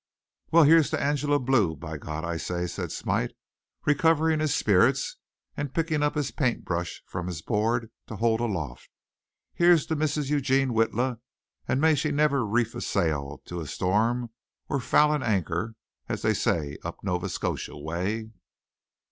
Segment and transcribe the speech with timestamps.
[0.51, 3.33] "Well, here's to Angela Blue, by God, say I," said Smite,
[3.85, 5.17] recovering his spirits
[5.55, 8.89] and picking up his paint brush from his board to hold aloft.
[9.53, 10.31] "Here's to Mrs.
[10.31, 11.19] Eugene Witla,
[11.67, 14.31] and may she never reef a sail to a storm
[14.67, 15.75] or foul an anchor,
[16.09, 18.31] as they say up Nova Scotia way."